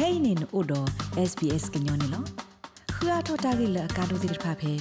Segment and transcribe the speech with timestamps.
[0.00, 0.80] kainin odo
[1.30, 2.20] sbs gnyone lo
[2.96, 4.72] khua thota gi la ka do dir pha phe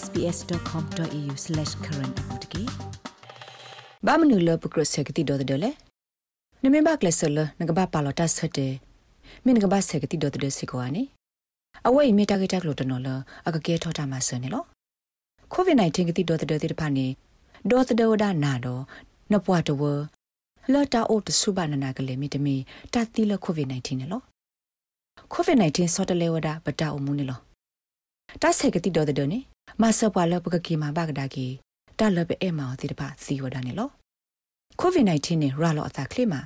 [0.00, 2.62] sbs.com.au/current apotki
[4.06, 5.70] ba menu lo pukro sekati do de le
[6.62, 8.66] ne me ba kles lo ne ga ba pa lo ta sate
[9.44, 11.02] min ga ba sekati do de se ko ani
[11.86, 13.14] awai me ta ga ta lo to no lo
[13.46, 14.60] aga ke thota ma se ne lo
[15.54, 17.06] covid 19ကတိတော့တဲ့တဲ့ဖာနေ
[17.70, 18.82] ဒေါ်တဲ့ဝဒနာတော့
[19.32, 19.82] နပွားတဝ
[20.72, 22.56] လော်တာအိုတဆုဘာနနာကလေးမီတမီ
[22.92, 24.24] တာတီလကိုဗစ် -19 နော်
[25.36, 27.38] covid 19 ဆော့တလေဝဒပတာအမှုနေလော
[28.42, 29.38] တာဆေကတိတော်တဲ့နေ
[29.80, 31.46] မဆပွာလပကကီမာဘကဒါကီ
[31.98, 33.88] တာလပဲအမောတိတပါစီဝဒနေလော
[34.80, 36.40] covid 19 နေရလောအသာကလေးမှာ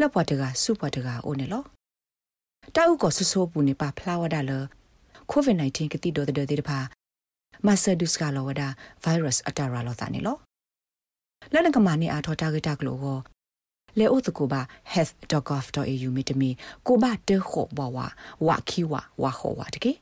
[0.00, 1.62] လောပွားတကစုပွားတကအိုနေလော
[2.74, 4.52] တာဥကိုဆဆိုးပူနေပါဖလာဝဒလ
[5.32, 6.78] covid 19 ကတိတော်တဲ့တဲ့တပါ
[7.66, 8.62] မဆဒုစကလောဝဒ
[9.04, 10.36] virus အတာရလောတာနေလော
[11.54, 13.18] လနကမာနေအာထောတာဂတာကလောကို
[13.98, 14.60] လေအိုတကူပါ
[14.92, 16.50] health.gov.au မိတမီ
[16.86, 17.98] ကိုဘတဲခေါ်ဘဝ
[18.46, 19.92] ဝခီဝဝခေါ်ဝတကေ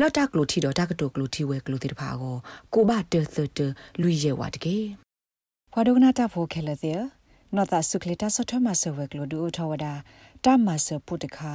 [0.00, 2.36] လော်တာကလိုတီတော့တာကတိုကလိုတီဝဲကလိုတီတဖာကို
[2.74, 3.58] ကိုဘတဲသတ
[4.00, 4.76] လူရဲဝတကေ
[5.72, 7.00] ဘွာဒုကနာတာဖိုခဲလတဲ့
[7.54, 9.86] နော်တာဆုကလတာဆထမဆဝဲကလိုဒူထဝဒ
[10.44, 11.52] တာမဆပုတခါ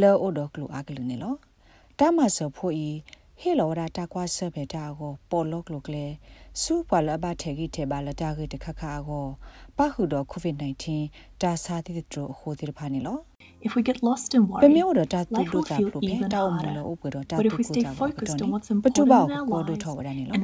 [0.00, 1.34] လောအိုဒကလိုအကလူနေလော
[1.98, 2.88] တာမဆဖိုဤ
[3.40, 6.06] ဟေလောရာတာကွာဆဘေတာကိုပေါ်လောကလိုကလေ
[6.62, 9.26] စူပါလဘထေဂီထေဘာလတာဂီတခခါကို
[9.76, 10.84] ပခုတော့ covid-19
[11.42, 13.18] တာစာတိတရဟိုတိဖာနေလော
[13.66, 17.90] If we get lost in worry, ပမေတော့တာတူတူတာပလိုပေတာအမလို့ဥပတော့တာတူကိုတာ
[18.84, 19.20] ပတူပါ
[19.50, 20.34] ကိုဒိုထောဝရနေလော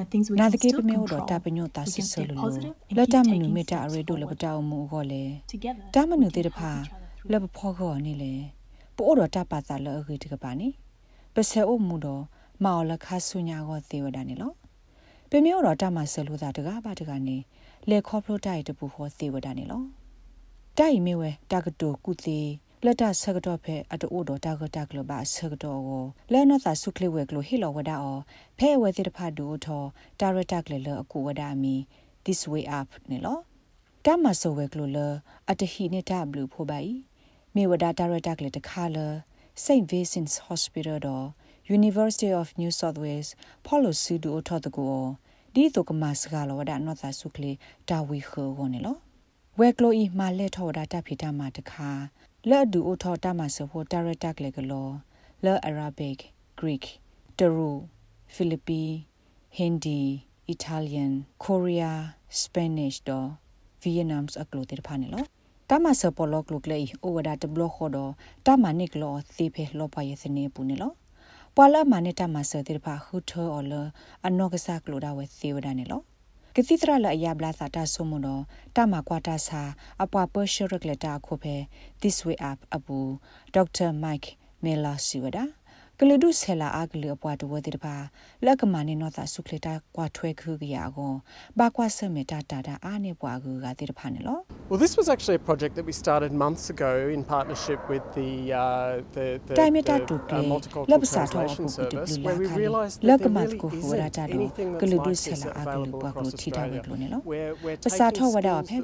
[0.40, 2.50] နာတကေပမေတော့တာပညောတာဆဆလလို့
[2.96, 5.22] လက်တမနုမေတာအရေတို့လပတာအမှုကိုလေ
[5.94, 6.70] တာမနုတေတဖာ
[7.32, 8.32] လပဖောခောနေလေ
[8.96, 10.68] ပို့တော့တာပါတာလောအခေတကပါနေ
[11.34, 12.22] ပစေအမှုတော့
[12.64, 14.52] မော်လခါဆုညာကိုသေဝဒနေလော
[15.30, 17.36] ပမေတော့တာမဆလူတာတကားပါတကားနေ
[17.88, 19.82] လေခေါပလိုတိုက်တပူဟောသေဝဒနေလော
[20.78, 22.48] တိုက်မေဝဲတာကတိုကုသေး
[22.84, 28.18] လက်တဆကတော့ဖဲအတူတော့တာကတာကလဘာဆကတော့ကိုလဲနော်သာဆုခလဝဲကလိုဟီလောဝဒါအော
[28.58, 29.82] ဖဲဝဲတိတဖတ်ဒူထော
[30.20, 31.74] တာရတာကလေလအကူဝဒါမီ
[32.24, 33.38] this way up နေလော
[34.04, 34.98] တမဆဝဲကလိုလ
[35.50, 36.92] အတဟီနေတာဘလူဖိုပိုင်
[37.54, 38.98] မေဝဒါတာရတာကလေတခါလ
[39.64, 39.84] St.
[39.92, 41.26] Vincent's Hospital တော့
[41.68, 43.30] University of New South Wales
[43.66, 44.86] ဖော်လို့စီဒူအထော့တကူ
[45.54, 47.52] ဒီတုကမစကလောဒါနော့သာဆုကလေ
[47.88, 48.96] တာဝီခောဝနေလော
[49.58, 51.90] ဝဲကလိုဤမာလက်ထော်ဒါတာဖီတာမာတခါ
[52.50, 54.88] လဲ့ဒူအထော်တာမဆဖို့တာရတာကလေကလော
[55.44, 56.18] လဲ့ Arabic
[56.60, 56.84] Greek
[57.38, 57.72] Teru
[58.34, 58.84] Philippi
[59.58, 60.00] Hindi
[60.54, 61.12] Italian
[61.44, 61.92] Korea
[62.42, 63.28] Spanish တော့
[63.82, 65.24] Vietnam's အကလိုတေဖာနေလော
[65.70, 68.12] တာမဆပေါ်လောကလုကလေအိုဝဒါတဘလခေါ်တော့
[68.46, 70.92] တာမနိကလောသေဖေလောပွားရစနေပူနေလော
[71.58, 73.72] ပွာလာမနေတာမဆတိဖာခုထောအလ
[74.26, 76.00] အနောကဆာကလိုဒါဝဲသေဝဒနေလော
[76.56, 78.38] ကတိတရလအယာဘလာသာတာဆုမနော
[78.76, 79.62] တမကွာတာစာ
[80.02, 81.54] အပွားပရှရကလက်တာခိုဖဲ
[82.00, 82.98] this way up အပူ
[83.54, 84.22] ဒေါက်တာမိုက်
[84.64, 85.44] မေလာစီဝဒါ
[85.98, 87.96] ကလဒုဆဲလာအကလအပွားတဝတိတပါ
[88.44, 91.14] လက်ကမနေနောတာဆုခလတာကွာထွဲခုကရကော
[91.58, 94.38] ဘာကွာဆမေတာတာတာအာနေပွားကူကတိတဖာနေလော
[94.68, 98.52] Well this was actually a project that we started months ago in partnership with the
[98.52, 103.60] uh the the, the, the uh, multicultural translation service where we realized that there really
[103.78, 106.82] isn't anything that's like this available across Australia
[107.22, 108.82] where we're taking skills that we know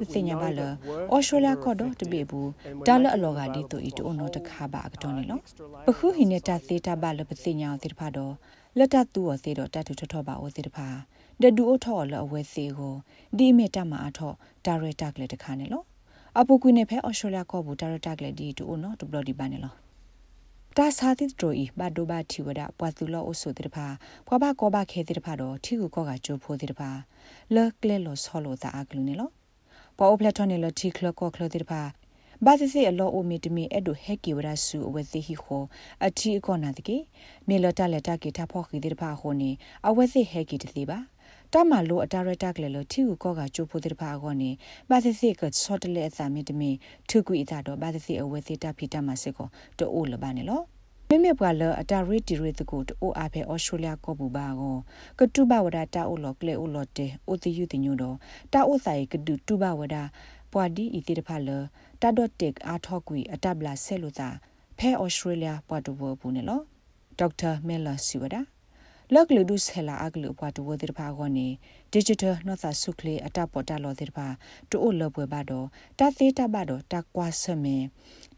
[0.55, 2.49] that work ဩစတြေးလျကတော့တပေဘူး
[2.87, 5.39] ဒါလအလောကဒီတူဤတူနောတခါပါကတော့နေလော
[5.87, 8.33] ပခုဟိနေတာသေးတာပါလပသိညာတိတဖာတော့
[8.77, 9.55] လက်တတူော်သေး
[11.41, 12.95] တော့တတူထထောပါဝတိတဖာဒဒူအထော်လအဝဲသေးကို
[13.37, 14.35] ဒီမေတ္တမှာအထော်
[14.65, 15.85] ဒါရတာကလေးတခါနေလို့
[16.39, 19.75] အပုကွေးနေဖဲအော်စတြေးလျကောဘူးဒါရတာကလေးဒီတူနော်ဒဘလဒီပါနေလို့
[20.77, 23.85] တာစာတိတရိုဤဘဒိုဘာတီဝဒပွာသူလောအဆုတိတဖာ
[24.27, 26.89] ဖွာဘကောဘခဲတိတဖာတော့ထီကူကောကကျိုးဖိုးတိတဖာ
[27.55, 29.31] လောကလဲလောဆောလောတာအကလူနေလို့
[29.97, 31.81] ပေါ်အပလက်ထွန်နေလတီခလကောခလတိတဖာ
[32.45, 35.63] ဘာသစီအလောအိုမီတမီအဲ့ဒိုဟက်ကီဝရဆူအဝဲသိဟီခို
[36.05, 36.97] အတီအကောနာတကေ
[37.47, 39.51] မေလတလက်တကေထဖော့ခီဒီတဖာခိုနေ
[39.87, 40.97] အဝဲသိဟက်ကီတတိပါ
[41.53, 44.49] တမလိုအတာရတက်လေလို့ထီကူကောကကျိုးဖို့တဲ့ဖာကောနေ
[44.89, 46.69] ဘာသစီကဆော့တလေအစာမီတမီ
[47.09, 49.47] ထုကွီအတာတော့ဘာသစီအဝဲသိတာဖီတမစစ်ကို
[49.77, 50.63] တိုးလပါနေလို့
[51.09, 54.77] မြမြပွာလအတာရီတီရီတကူတိုးအားဖဲဩစတြေးလျကောပူပါကို
[55.19, 58.15] ကတုဘဝဒတာအိုလောကလေအိုလောတေအိုတီယူတညိုတော့
[58.53, 59.95] တာအိုဆိုင်ကတုတုဘဝဒ
[60.53, 61.49] ပွာဒီဤတိတဖလ
[62.01, 64.29] တာဒတ်တက်အာထော့ကွီအတဘလာဆဲလိုတာ
[64.77, 66.63] ဖဲဩစတြေးလျပွာတူဘောဘူးနေလို့
[67.19, 68.52] ဒေါက်တာမဲလာစီဝဒါ
[69.15, 71.47] လောက်ကလူဒုဆဲလာအကလူပွာတူဘောတိတဖာကောနေ
[71.93, 74.27] digital နောသာဆုခလေအတပေါ်တလောတိတဖာ
[74.69, 75.67] တူအိုလပွဲပါတော့
[75.99, 77.77] တသေးတပါတော့တကွာဆမေ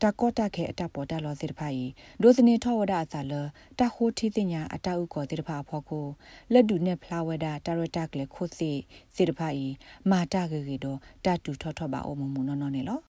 [0.02, 1.86] တကောတခဲအတပေါ်တလောတိတဖာဤ
[2.22, 3.34] ဒိုသနေထောဝဒအသာလ
[3.80, 6.08] တဟိုတီတင်ညာအတဥကောတိတဖာဖောကို
[6.54, 8.72] လက်ဒူနဲ့ဖလာဝဒတာရတကလေခိုသိ
[9.16, 9.66] စေတဖာဤ
[10.10, 13.00] မာတကေကေတော့တတူထောထောပါအောင်မမနော်နော်နေလော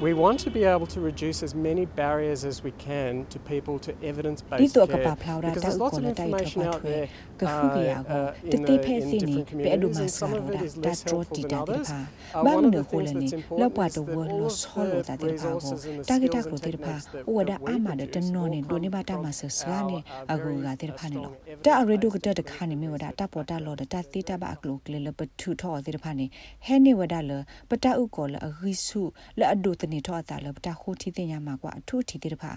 [0.00, 3.78] we want to be able to reduce as many barriers as we can to people
[3.78, 6.12] to evidence based Dito care ka pa plaura because ta there's lots ko of la
[6.12, 7.08] dai information to out pa there
[7.38, 9.18] ka hu bi ya uh, go uh, te in, te the, phe in si ni
[9.20, 11.00] different pe adu communities ma and sa some ro of it da is ta less
[11.04, 11.88] tro helpful ti than da de others.
[11.88, 12.02] pa
[12.36, 13.86] Uh, ba one mu of ne the ko things le ni that's la important pa
[13.86, 15.84] is to that wo all lo of so lo the da de pa go resources
[15.86, 17.56] and the ta ge ta skills ko and de pa techniques that- o wa da
[17.56, 19.24] that we a ma de produce no all ni do come ni ba ta from
[19.24, 21.30] ma sa sa ni our, uh, a go very, ga de uh, pa ni lo
[21.32, 23.40] strong ta a re do evidence-based ga de kha ni mi wa da ta po
[23.52, 26.12] ta lo da ta ti ta ba klo kle le pa thu tho de pa
[26.20, 26.28] ni
[26.68, 27.38] he ni wa da le
[27.72, 29.06] pa ta u ko le a ri su
[29.40, 31.54] le a do te ni tho ta le pa ta ho ti te nya ma
[31.60, 32.50] kwa a thu ti de pa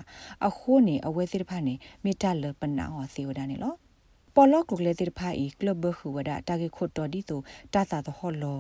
[0.48, 1.74] a ho ni a we de pa ni
[2.04, 3.72] mi ta le pa na ho si wa da ni lo
[4.36, 7.40] ပေါ်လော့ကလေတိဖာဤကလဘခူဝဒတာဂေခိုတော်ဒီတို
[7.74, 8.60] တာတာတဟောလော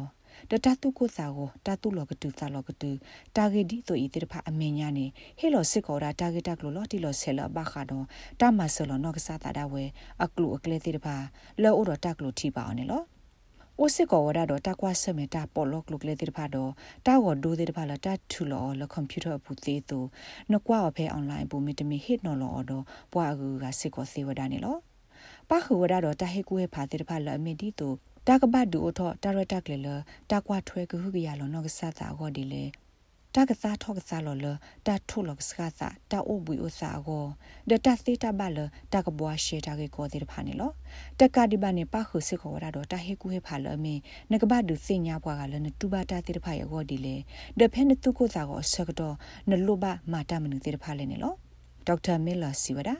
[0.50, 2.90] တတတုကိုစာကိုတတုလောကတူစာလောကတူ
[3.36, 5.06] တာဂေဒီတိုဤတိဖာအမင်ညာနေ
[5.40, 8.06] ဟေလောစစ်ကောရာတာဂေတကလောတီလောဆဲလဘခါတော့
[8.40, 9.84] တမဆလောနော့ကစားတာဒဝဲ
[10.24, 11.16] အကလူအကလေတိဖာ
[11.62, 16.72] လောအိုတော့တကလူထီပါအောင်နော်โအိုစစ်ကောဝရတော့တကွာဆမေတာပေါ်လော့ကလုကလေတိဖာတော့
[17.06, 20.00] တာဝဒိုတိဖာလာတထူလောလကွန်ပျူတာပူသေးသူ
[20.52, 22.84] နကွာဖဲအွန်လိုင်းဘူမီတမီဟစ်နော်လောတော့
[23.14, 24.78] ဘွာကူကစစ်ကောစေဝဒနေလော
[25.50, 27.88] ပခူဝရတော့တဟေကူဟေဖာတိဖာလာအမီတီသူ
[28.28, 29.88] တကဘတ်ဒူအထတာရတက်လေလ
[30.32, 32.64] တကွာထွဲကူဟူကရလောနောကဆတာဟောဒီလေ
[33.36, 34.46] တာကစားထောကစားလောလ
[34.88, 37.26] တာထုလောကစကားစာတာအိုဘူဥစာကို
[37.70, 38.60] ဒတာစီတာဘလ
[38.94, 40.72] တာကဘွားရှေတာကေကိုဒီဖာနေလော
[41.20, 43.96] တက်ကဒီဘာနေပါခုစစ်ခေါ်ရတော့တာဟေကူဟေဖာလအမေ
[44.32, 47.16] နကဘဒူစင်ညာဘွားကလည်းနတူဘာတာတိဖာရကိုဒီလေ
[47.60, 49.16] ဒဖဲနတူကိုစာကိုဆက်တော့
[49.50, 51.34] နလိုဘမာတာမနူတိဖာလေနေလော
[51.88, 52.96] ဒေါက်တာမီလာစီဝဒါ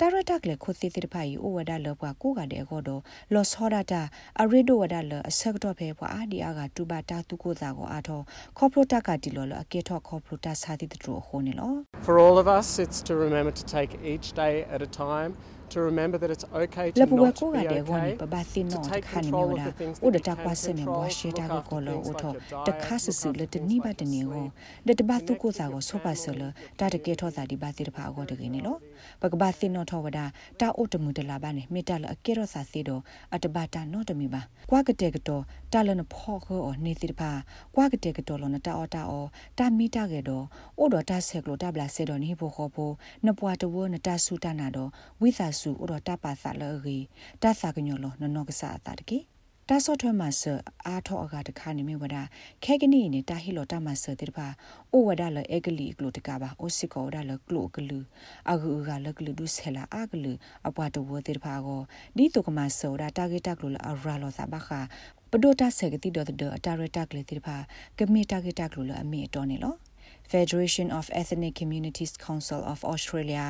[0.00, 3.02] တာရတက်လေခိုစီတိဖိုင်အိုဝဒါလောဘကိုကတဲ့ကောတော့
[3.34, 4.02] လောဆောဒတာ
[4.40, 8.20] အရီဒိုဝဒါလအဆက်တော့ဖဲဘွာအာဒီအာကတူဘတာတူကိုသာကိုအာထော
[8.58, 11.72] ခေါပလိုတကတီလောလအကေထောခေါပလိုတာစာတိတူခိုနေလော
[12.06, 15.30] For all of us, it's to remember to take each day at a time,
[15.74, 18.20] to remember that it's okay to လပဝ not ကိုက be တဲ့ကောနေ okay.
[18.22, 19.66] ပပစင်နော်တခါနေဝဒါ
[20.06, 22.32] ဥဒတာကွာစနေဘွာရှေတာကိုကောလောဥထော
[22.68, 24.46] တခါဆဆလတနိဘတနေဟော
[24.86, 26.42] ဒတဘတုကိုသာကိုဆောပါဆလ
[26.78, 28.76] တာတကေထောသာဒီပါတိတဖာအောတကေနေလော
[29.22, 30.24] ပကပစင်နော်ထောဝဒါ
[30.60, 33.02] တာအိုတမှုတလာပါနေမေတ္တလအကေရောစာစီတော့
[33.34, 35.42] အတဘတာနော်တမီပါကွာကတဲ့ကတော့
[35.72, 37.30] တာလနဖောခောနေတိတဖာ
[37.74, 39.26] ကွာကတဲ့ကတော့လောနတာအောတာအော
[39.58, 40.44] တာမီတာကေတော့
[40.78, 42.94] အိုတော့တာဆက်ကလိုတာဘလာဆေတော့နေဖို့ခောဖို့
[43.26, 46.98] နပွားတဝနတာဆူတာနာတော့ဝိသာစုအိုတော့တာပါစာလေရီ
[47.42, 49.18] တာစာကညောလောနနောကစားတာတကေ
[49.70, 50.42] တာဆော့ထွဲမှာဆ
[50.86, 52.16] အာထောအကတခါနေမြဝဒ
[52.64, 54.46] ခဲကနီနေတာဟီလောတာမှာဆတိပါ
[54.92, 57.98] အိုဝဒလအေဂလီကလိုတကပါအိုစစ်ကောဒါလကလိုကလူ
[58.50, 60.32] အဂူကလကလူဒုဆဲလာအကလူ
[60.68, 61.80] အပွားတဝတိပါကို
[62.16, 64.80] ဒီတုကမှာဆောဒါတာဂက်တကလိုအရာလောစာဘခါ
[65.30, 67.56] ပဒိုတာဆက်ကတိဒေါ်ဒအတာရတာကလေတိပါ
[67.98, 69.74] ကမီတာဂက်တကလိုအမီတော်နေလော
[70.32, 73.44] Federation of Ethnic Communities Council of Australia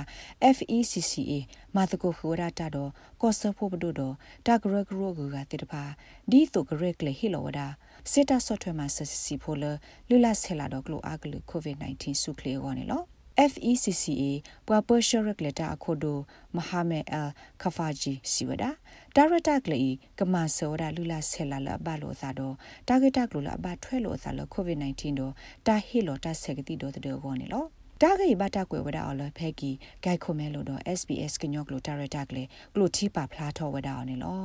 [0.57, 1.39] FECCA
[1.77, 2.91] မာတကိုခိုရာတာတော့
[3.23, 4.15] ကော့ဆဖို့ဘဒိုတော့
[4.47, 5.85] တာဂရဂရောဂူကတိတပါ
[6.31, 7.67] ဒီတုဂရက်လေဟီလောဝဒါ
[8.11, 9.65] စေတာဆော့ထွဲမှာဆစီဖိုလ
[10.09, 13.03] လူလာဆဲလာတော့ကလိုအကလူ COVID-19 ဆုခလေကောနေလော
[13.51, 14.31] FECCA
[14.67, 16.19] ပွာပရှရက်လက်တာအခုဒို
[16.57, 17.31] မဟာမဲအယ်
[17.63, 18.71] ခဖာဂျီစီဝဒါ
[19.17, 22.55] ဒါရတာကလေးကမဆောဒါလူလာဆဲလာလဘလို့သာတော့
[22.89, 25.33] တာဂက်တာကလိုလာဘထွဲလို့သာလို့ COVID-19 တော့
[25.67, 27.65] တာဟီလို့တာဆက်ကတိတော့တဲ့ကောနေလော
[28.03, 29.71] တာဂိဘတာကွယ်ဝဒါအော်လဖဲကီ
[30.05, 34.43] ဂိုက်ခုမဲလို့တော့ SBS ကညော့ကလိုတာရတာကလေးကလိုချီပါဖလားထောဝဒါအော်နေလော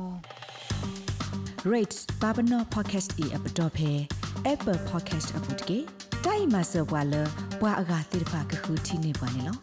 [1.72, 3.90] rates babano podcast e app dot phe
[4.52, 5.78] apple podcast app dot ke
[6.24, 7.22] dai ma so bwa lo
[7.60, 9.54] bwa aga tir pha ka khu thi ne bwa ne lo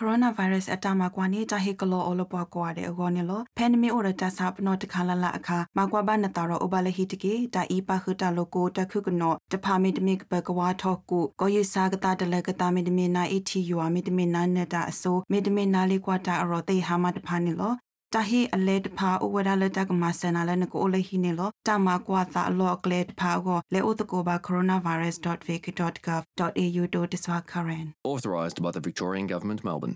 [0.00, 17.74] ကိုရိုနာဗိုင်းရပ်စ်အတားမှာကွာနေတာဟေကလောအလပွားကွာတဲ့အကောနေလို့ဖန်နမီအိုရတာစာပနောတခါလလအခါမကွာဘာနတာရောအဘလဟီတကေတာအီပါခတာလိုကိုတခုကနောတဖာမီတမီကပကဝါထောက်ကူကိုယူစာကတာတလကတာမီတမီနာအီတီယူအမီတမီနာနတာအစိုးမီတမီနာလေးကွာတာအရောတေဟာမတဖာနေလို့
[18.14, 29.86] တာဟီအလေတဖာဥဝဒလတကမဆနာလနကိုလေဟီနေလောတာမကွာသာအလောကလေတဖာကိုလေဥတကိုဘာ coronavirus.vic.gov.au တို့တဆွာ current Authorised by the Victorian Government, Melbourne.